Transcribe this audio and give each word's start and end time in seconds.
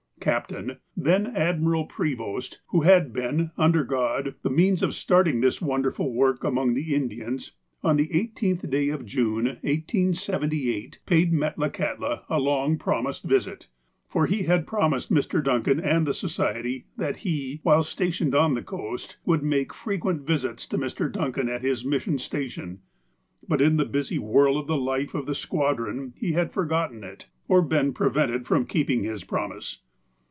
Captain 0.23 0.77
(then 0.95 1.25
Admiral) 1.35 1.87
Prevost, 1.87 2.59
who 2.67 2.81
had 2.81 3.11
been, 3.11 3.49
under 3.57 3.83
God, 3.83 4.35
the 4.43 4.51
means 4.51 4.83
of 4.83 4.93
starting 4.93 5.41
this 5.41 5.59
wonderful 5.63 6.13
work 6.13 6.43
among 6.43 6.75
the 6.75 6.93
Indians, 6.93 7.53
on 7.83 7.97
the 7.97 8.07
18th 8.09 8.69
day 8.69 8.89
of 8.89 9.03
June, 9.03 9.45
1878, 9.63 10.99
paid 11.07 11.33
Metlakahtla 11.33 12.21
a 12.29 12.39
long 12.39 12.77
promised 12.77 13.23
visit, 13.23 13.67
for 14.07 14.27
he 14.27 14.43
had 14.43 14.67
promised 14.67 15.11
Mr. 15.11 15.43
Duncan 15.43 15.79
and 15.79 16.05
the 16.05 16.13
Society 16.13 16.85
that 16.97 17.17
he, 17.17 17.59
while 17.63 17.81
stationed 17.81 18.35
on 18.35 18.53
the 18.53 18.61
coast, 18.61 19.17
would 19.25 19.41
make 19.41 19.73
frequent 19.73 20.21
visits 20.21 20.67
to 20.67 20.77
Mr. 20.77 21.11
Duncan 21.11 21.49
at 21.49 21.63
his 21.63 21.83
mission 21.83 22.19
station. 22.19 22.81
But 23.47 23.59
in 23.59 23.77
the 23.77 23.85
busy 23.85 24.19
whirl 24.19 24.59
of 24.59 24.67
the 24.67 24.77
life 24.77 25.15
of 25.15 25.25
the 25.25 25.33
squadron 25.33 26.13
he 26.15 26.33
had 26.33 26.51
forgotten 26.53 27.03
it, 27.03 27.25
or 27.47 27.63
been 27.63 27.91
prevented 27.91 28.45
from 28.45 28.67
keeping 28.67 29.03
his 29.03 29.23
promise. 29.23 29.79